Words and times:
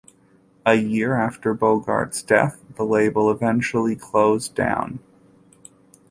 A 0.65 0.73
year 0.73 1.13
after 1.13 1.53
Bogart's 1.53 2.23
death, 2.23 2.59
the 2.75 2.83
label 2.83 3.29
eventually 3.29 3.95
closed 3.95 4.55
down. 4.55 4.97